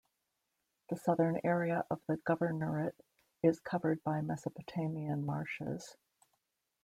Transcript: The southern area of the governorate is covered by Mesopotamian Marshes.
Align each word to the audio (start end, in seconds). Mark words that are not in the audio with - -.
The 0.89 0.95
southern 0.97 1.39
area 1.43 1.83
of 1.91 2.01
the 2.07 2.17
governorate 2.27 2.99
is 3.43 3.59
covered 3.59 4.03
by 4.03 4.21
Mesopotamian 4.21 5.23
Marshes. 5.23 5.95